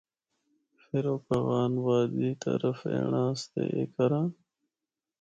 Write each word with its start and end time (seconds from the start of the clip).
فر 0.85 1.05
او 1.11 1.17
کاغان 1.27 1.73
وادی 1.85 2.31
طرف 2.43 2.77
اینڑا 2.93 3.23
اسطے 3.33 3.63
اے 3.75 3.83
کراں۔ 3.93 4.27